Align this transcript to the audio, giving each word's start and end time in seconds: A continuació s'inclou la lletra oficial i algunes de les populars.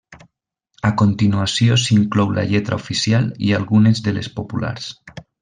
A 0.87 0.89
continuació 1.01 1.77
s'inclou 1.83 2.31
la 2.39 2.47
lletra 2.53 2.79
oficial 2.81 3.29
i 3.51 3.55
algunes 3.59 4.03
de 4.09 4.17
les 4.19 4.33
populars. 4.41 4.91